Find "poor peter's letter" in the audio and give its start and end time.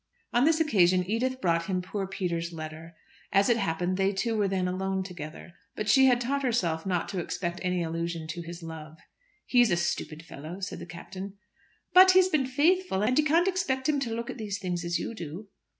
1.83-2.95